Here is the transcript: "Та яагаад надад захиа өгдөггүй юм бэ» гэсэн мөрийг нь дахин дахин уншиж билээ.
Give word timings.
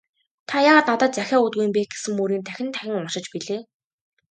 "Та 0.49 0.55
яагаад 0.69 0.87
надад 0.91 1.11
захиа 1.17 1.37
өгдөггүй 1.43 1.65
юм 1.67 1.73
бэ» 1.75 1.81
гэсэн 1.91 2.11
мөрийг 2.17 2.39
нь 2.39 2.45
дахин 2.47 2.69
дахин 2.73 2.97
уншиж 2.99 3.25
билээ. 3.33 3.61